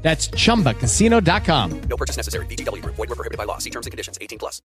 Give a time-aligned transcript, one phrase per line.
[0.00, 1.80] That's chumbacasino.com.
[1.88, 2.46] No purchase necessary.
[2.46, 2.82] BGW.
[2.84, 3.58] Void were prohibited by law.
[3.58, 4.16] See terms and conditions.
[4.20, 4.62] 18 plus.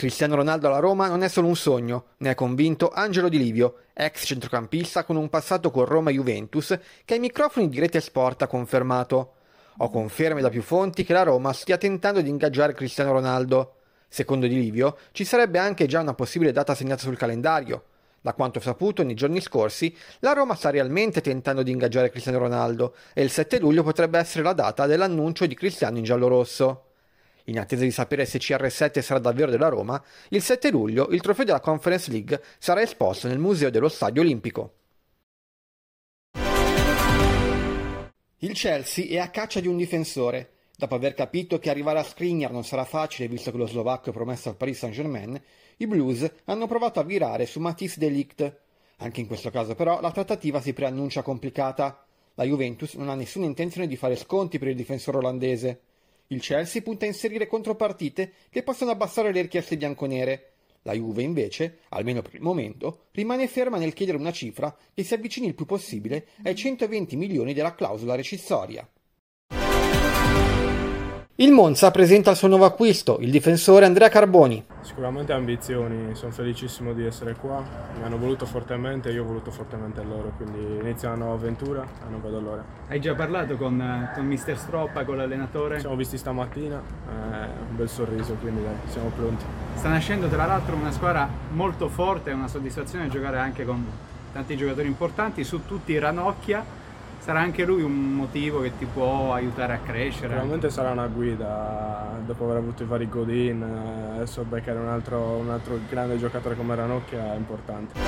[0.00, 3.80] Cristiano Ronaldo alla Roma non è solo un sogno, ne è convinto Angelo Di Livio,
[3.92, 8.40] ex centrocampista con un passato con Roma e Juventus, che ai microfoni di Rete Sport
[8.40, 9.34] ha confermato.
[9.76, 13.79] Ho conferme da più fonti che la Roma stia tentando di ingaggiare Cristiano Ronaldo.
[14.12, 17.84] Secondo Di Livio, ci sarebbe anche già una possibile data segnata sul calendario.
[18.20, 22.96] Da quanto saputo nei giorni scorsi, la Roma sta realmente tentando di ingaggiare Cristiano Ronaldo
[23.14, 26.86] e il 7 luglio potrebbe essere la data dell'annuncio di Cristiano in giallorosso.
[27.44, 31.44] In attesa di sapere se CR7 sarà davvero della Roma, il 7 luglio il trofeo
[31.44, 34.74] della Conference League sarà esposto nel Museo dello Stadio Olimpico.
[38.38, 40.54] Il Chelsea è a caccia di un difensore.
[40.80, 44.12] Dopo aver capito che arrivare a Skriniar non sarà facile visto che lo slovacco è
[44.14, 45.38] promesso al Paris Saint-Germain,
[45.76, 48.60] i Blues hanno provato a virare su Matisse Delict.
[48.96, 52.02] Anche in questo caso però la trattativa si preannuncia complicata.
[52.32, 55.80] La Juventus non ha nessuna intenzione di fare sconti per il difensore olandese.
[56.28, 60.52] Il Chelsea punta a inserire contropartite che possono abbassare le richieste bianconere.
[60.84, 65.12] La Juve, invece, almeno per il momento, rimane ferma nel chiedere una cifra che si
[65.12, 68.88] avvicini il più possibile ai 120 milioni della clausola rescissoria.
[71.40, 74.62] Il Monza presenta il suo nuovo acquisto, il difensore Andrea Carboni.
[74.82, 77.64] Sicuramente ambizioni, sono felicissimo di essere qua,
[77.96, 81.82] mi hanno voluto fortemente e io ho voluto fortemente loro, quindi inizia una nuova avventura
[81.82, 82.62] e non vedo l'ora.
[82.88, 85.76] Hai già parlato con, con mister Stroppa, con l'allenatore?
[85.76, 89.42] Ci siamo visti stamattina, eh, un bel sorriso, quindi dai, siamo pronti.
[89.76, 93.82] Sta nascendo tra l'altro una squadra molto forte, è una soddisfazione giocare anche con
[94.34, 96.62] tanti giocatori importanti, su tutti Ranocchia,
[97.20, 100.28] sarà anche lui un motivo che ti può aiutare a crescere.
[100.28, 105.36] Sicuramente sarà una guida, dopo aver avuto i vari Godin, eh, adesso beccare un altro,
[105.36, 107.98] un altro grande giocatore come Ranocchia è importante.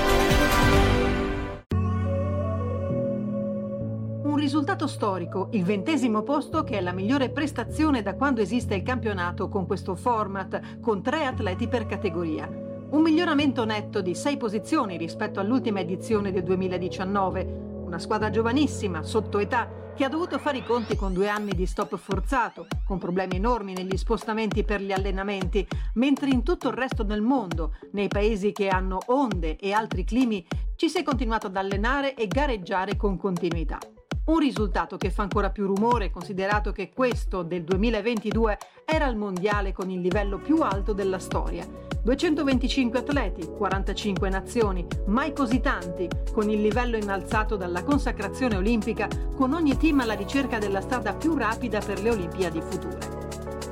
[4.23, 8.81] Un risultato storico, il ventesimo posto che è la migliore prestazione da quando esiste il
[8.81, 12.49] campionato con questo format, con tre atleti per categoria.
[12.89, 17.62] Un miglioramento netto di sei posizioni rispetto all'ultima edizione del 2019
[17.93, 21.67] una squadra giovanissima, sotto età, che ha dovuto fare i conti con due anni di
[21.67, 27.03] stop forzato, con problemi enormi negli spostamenti per gli allenamenti, mentre in tutto il resto
[27.03, 30.43] del mondo, nei paesi che hanno onde e altri climi,
[30.75, 33.77] ci si è continuato ad allenare e gareggiare con continuità.
[34.25, 39.73] Un risultato che fa ancora più rumore considerato che questo del 2022 era il mondiale
[39.73, 41.67] con il livello più alto della storia.
[42.01, 49.51] 225 atleti, 45 nazioni, mai così tanti, con il livello innalzato dalla consacrazione olimpica, con
[49.51, 53.21] ogni team alla ricerca della strada più rapida per le Olimpiadi future.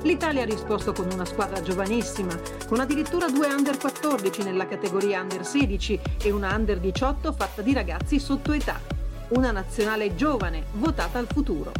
[0.02, 5.46] L'Italia ha risposto con una squadra giovanissima, con addirittura due under 14 nella categoria under
[5.46, 8.91] 16 e una under 18 fatta di ragazzi sotto età
[9.34, 11.72] una nazionale giovane, votata al futuro.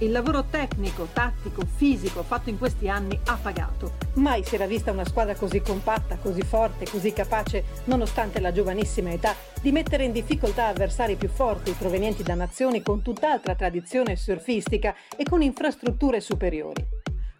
[0.00, 3.94] Il lavoro tecnico, tattico, fisico fatto in questi anni ha pagato.
[4.14, 9.10] Mai si era vista una squadra così compatta, così forte, così capace, nonostante la giovanissima
[9.10, 14.94] età, di mettere in difficoltà avversari più forti provenienti da nazioni con tutt'altra tradizione surfistica
[15.16, 16.97] e con infrastrutture superiori.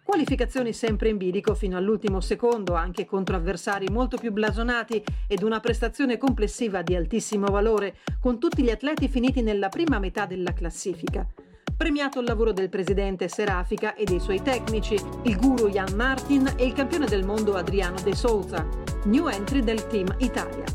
[0.09, 5.59] Qualificazioni sempre in bilico fino all'ultimo secondo, anche contro avversari molto più blasonati ed una
[5.59, 11.27] prestazione complessiva di altissimo valore, con tutti gli atleti finiti nella prima metà della classifica.
[11.77, 14.95] Premiato il lavoro del presidente Serafica e dei suoi tecnici,
[15.25, 18.67] il guru Jan Martin e il campione del mondo Adriano De Souza,
[19.05, 20.65] new entry del team Italia.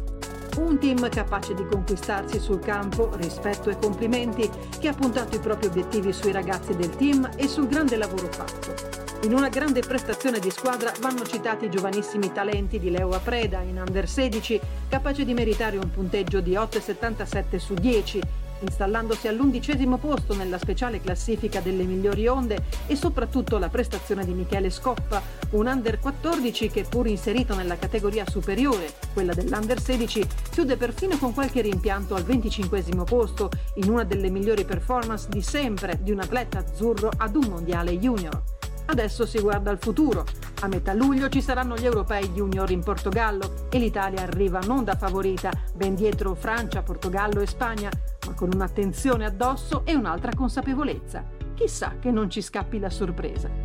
[0.58, 4.48] Un team capace di conquistarsi sul campo rispetto e complimenti,
[4.78, 9.13] che ha puntato i propri obiettivi sui ragazzi del team e sul grande lavoro fatto.
[9.24, 13.78] In una grande prestazione di squadra vanno citati i giovanissimi talenti di Leo Apreda in
[13.78, 18.20] Under 16, capace di meritare un punteggio di 8,77 su 10,
[18.60, 24.68] installandosi all'undicesimo posto nella speciale classifica delle migliori onde e soprattutto la prestazione di Michele
[24.68, 25.22] Scoppa,
[25.52, 31.32] un under 14 che pur inserito nella categoria superiore, quella dell'under 16, chiude perfino con
[31.32, 36.58] qualche rimpianto al 25 posto in una delle migliori performance di sempre di un atleta
[36.58, 38.63] azzurro ad un mondiale junior.
[38.86, 40.24] Adesso si guarda al futuro.
[40.60, 44.94] A metà luglio ci saranno gli europei junior in Portogallo e l'Italia arriva non da
[44.96, 47.90] favorita, ben dietro Francia, Portogallo e Spagna,
[48.26, 51.24] ma con un'attenzione addosso e un'altra consapevolezza.
[51.54, 53.63] Chissà che non ci scappi la sorpresa.